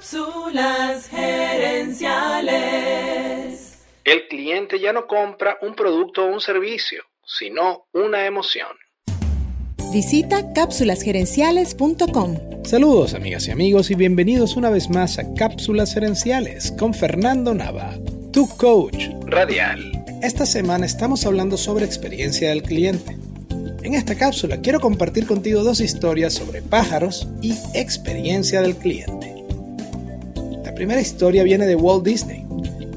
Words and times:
Cápsulas 0.00 1.08
gerenciales. 1.08 3.82
El 4.02 4.28
cliente 4.28 4.80
ya 4.80 4.94
no 4.94 5.06
compra 5.06 5.58
un 5.60 5.74
producto 5.74 6.24
o 6.24 6.32
un 6.32 6.40
servicio, 6.40 7.02
sino 7.22 7.86
una 7.92 8.24
emoción. 8.24 8.68
Visita 9.92 10.54
cápsulasgerenciales.com. 10.54 12.64
Saludos 12.64 13.12
amigas 13.12 13.46
y 13.48 13.50
amigos 13.50 13.90
y 13.90 13.94
bienvenidos 13.94 14.56
una 14.56 14.70
vez 14.70 14.88
más 14.88 15.18
a 15.18 15.34
Cápsulas 15.34 15.92
Gerenciales 15.92 16.72
con 16.78 16.94
Fernando 16.94 17.52
Nava, 17.52 17.92
tu 18.32 18.48
coach 18.56 19.10
radial. 19.26 20.02
Esta 20.22 20.46
semana 20.46 20.86
estamos 20.86 21.26
hablando 21.26 21.58
sobre 21.58 21.84
experiencia 21.84 22.48
del 22.48 22.62
cliente. 22.62 23.18
En 23.82 23.92
esta 23.92 24.14
cápsula 24.14 24.62
quiero 24.62 24.80
compartir 24.80 25.26
contigo 25.26 25.62
dos 25.62 25.80
historias 25.80 26.32
sobre 26.32 26.62
pájaros 26.62 27.28
y 27.42 27.52
experiencia 27.74 28.62
del 28.62 28.76
cliente. 28.76 29.29
Primera 30.80 31.02
historia 31.02 31.44
viene 31.44 31.66
de 31.66 31.76
Walt 31.76 32.06
Disney. 32.06 32.46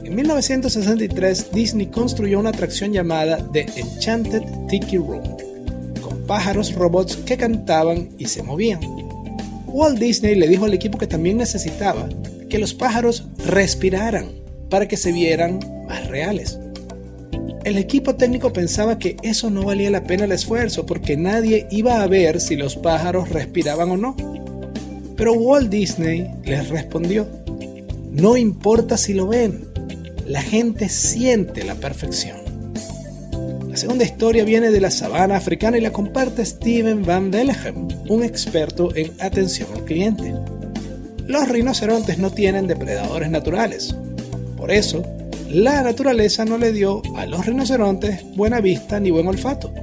En 0.05 0.15
1963 0.15 1.51
Disney 1.51 1.87
construyó 1.87 2.39
una 2.39 2.51
atracción 2.51 2.93
llamada 2.93 3.45
The 3.51 3.65
Enchanted 3.75 4.41
Tiki 4.69 4.95
Room, 4.95 5.21
con 6.01 6.25
pájaros 6.25 6.73
robots 6.75 7.17
que 7.17 7.35
cantaban 7.35 8.07
y 8.17 8.27
se 8.27 8.41
movían. 8.41 8.79
Walt 9.67 9.99
Disney 9.99 10.35
le 10.35 10.47
dijo 10.47 10.63
al 10.63 10.73
equipo 10.73 10.97
que 10.97 11.07
también 11.07 11.35
necesitaba 11.35 12.07
que 12.49 12.57
los 12.57 12.73
pájaros 12.73 13.27
respiraran 13.45 14.29
para 14.69 14.87
que 14.87 14.95
se 14.95 15.11
vieran 15.11 15.59
más 15.85 16.07
reales. 16.07 16.57
El 17.65 17.77
equipo 17.77 18.15
técnico 18.15 18.53
pensaba 18.53 18.97
que 18.97 19.17
eso 19.23 19.49
no 19.49 19.65
valía 19.65 19.91
la 19.91 20.05
pena 20.05 20.23
el 20.23 20.31
esfuerzo 20.31 20.85
porque 20.85 21.17
nadie 21.17 21.67
iba 21.69 22.01
a 22.01 22.07
ver 22.07 22.39
si 22.39 22.55
los 22.55 22.77
pájaros 22.77 23.27
respiraban 23.27 23.91
o 23.91 23.97
no. 23.97 24.15
Pero 25.17 25.33
Walt 25.33 25.69
Disney 25.69 26.31
les 26.45 26.69
respondió, 26.69 27.42
no 28.13 28.37
importa 28.37 28.95
si 28.95 29.13
lo 29.13 29.27
ven, 29.27 29.65
la 30.27 30.41
gente 30.41 30.87
siente 30.87 31.63
la 31.63 31.75
perfección. 31.75 32.37
La 33.67 33.75
segunda 33.75 34.03
historia 34.03 34.45
viene 34.45 34.69
de 34.69 34.79
la 34.79 34.91
sabana 34.91 35.35
africana 35.35 35.79
y 35.79 35.81
la 35.81 35.91
comparte 35.91 36.45
Steven 36.45 37.03
Van 37.03 37.31
Bellegem, 37.31 37.87
un 38.07 38.23
experto 38.23 38.95
en 38.95 39.11
atención 39.19 39.67
al 39.73 39.83
cliente. 39.83 40.31
Los 41.25 41.49
rinocerontes 41.49 42.19
no 42.19 42.29
tienen 42.29 42.67
depredadores 42.67 43.31
naturales. 43.31 43.95
Por 44.57 44.71
eso, 44.71 45.03
la 45.49 45.81
naturaleza 45.81 46.45
no 46.45 46.59
le 46.59 46.71
dio 46.71 47.01
a 47.15 47.25
los 47.25 47.47
rinocerontes 47.47 48.23
buena 48.35 48.61
vista 48.61 48.99
ni 48.99 49.09
buen 49.09 49.25
olfato. 49.25 49.73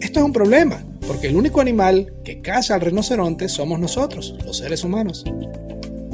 Esto 0.00 0.18
es 0.18 0.24
un 0.24 0.32
problema, 0.32 0.82
porque 1.06 1.28
el 1.28 1.36
único 1.36 1.60
animal 1.60 2.12
que 2.24 2.40
caza 2.40 2.74
al 2.74 2.80
rinoceronte 2.80 3.48
somos 3.48 3.78
nosotros, 3.78 4.34
los 4.44 4.58
seres 4.58 4.82
humanos. 4.82 5.24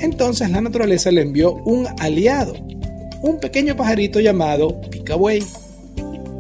Entonces 0.01 0.51
la 0.51 0.61
naturaleza 0.61 1.11
le 1.11 1.23
envió 1.23 1.55
un 1.65 1.87
aliado, 1.99 2.55
un 3.23 3.39
pequeño 3.39 3.77
pajarito 3.77 4.21
llamado 4.21 4.81
picabuey. 4.91 5.43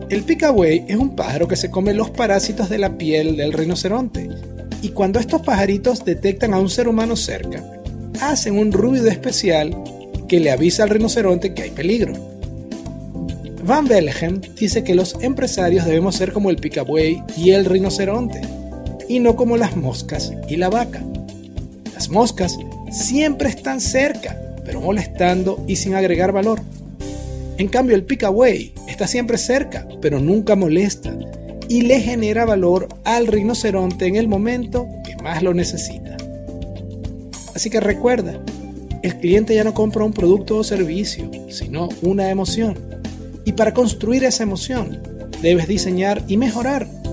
El 0.08 0.22
picabuey 0.22 0.84
es 0.88 0.96
un 0.96 1.14
pájaro 1.14 1.46
que 1.46 1.56
se 1.56 1.70
come 1.70 1.94
los 1.94 2.10
parásitos 2.10 2.68
de 2.68 2.78
la 2.78 2.96
piel 2.96 3.36
del 3.36 3.52
rinoceronte, 3.52 4.28
y 4.82 4.88
cuando 4.88 5.20
estos 5.20 5.42
pajaritos 5.42 6.04
detectan 6.04 6.54
a 6.54 6.58
un 6.58 6.70
ser 6.70 6.88
humano 6.88 7.16
cerca, 7.16 7.62
hacen 8.20 8.58
un 8.58 8.72
ruido 8.72 9.08
especial 9.08 9.76
que 10.26 10.40
le 10.40 10.50
avisa 10.50 10.84
al 10.84 10.90
rinoceronte 10.90 11.54
que 11.54 11.62
hay 11.62 11.70
peligro. 11.70 12.14
Van 13.62 13.86
Bellegem 13.86 14.40
dice 14.58 14.82
que 14.82 14.94
los 14.94 15.16
empresarios 15.22 15.84
debemos 15.84 16.16
ser 16.16 16.32
como 16.32 16.50
el 16.50 16.56
picabuey 16.56 17.22
y 17.36 17.50
el 17.50 17.66
rinoceronte, 17.66 18.40
y 19.08 19.20
no 19.20 19.36
como 19.36 19.56
las 19.56 19.76
moscas 19.76 20.32
y 20.48 20.56
la 20.56 20.70
vaca. 20.70 21.02
Las 22.00 22.08
moscas 22.08 22.58
siempre 22.90 23.50
están 23.50 23.78
cerca, 23.78 24.34
pero 24.64 24.80
molestando 24.80 25.62
y 25.66 25.76
sin 25.76 25.94
agregar 25.94 26.32
valor. 26.32 26.62
En 27.58 27.68
cambio, 27.68 27.94
el 27.94 28.04
picabuey 28.04 28.72
está 28.88 29.06
siempre 29.06 29.36
cerca, 29.36 29.86
pero 30.00 30.18
nunca 30.18 30.56
molesta, 30.56 31.14
y 31.68 31.82
le 31.82 32.00
genera 32.00 32.46
valor 32.46 32.88
al 33.04 33.26
rinoceronte 33.26 34.06
en 34.06 34.16
el 34.16 34.28
momento 34.28 34.88
que 35.04 35.22
más 35.22 35.42
lo 35.42 35.52
necesita. 35.52 36.16
Así 37.54 37.68
que 37.68 37.80
recuerda, 37.80 38.42
el 39.02 39.16
cliente 39.16 39.54
ya 39.54 39.62
no 39.62 39.74
compra 39.74 40.02
un 40.02 40.14
producto 40.14 40.56
o 40.56 40.64
servicio, 40.64 41.30
sino 41.50 41.90
una 42.00 42.30
emoción 42.30 42.78
y 43.44 43.52
para 43.52 43.74
construir 43.74 44.24
esa 44.24 44.42
emoción, 44.42 45.02
debes 45.42 45.68
diseñar 45.68 46.24
y 46.28 46.38
mejorar 46.38 46.86